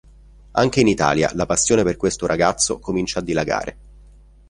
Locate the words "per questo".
1.83-2.25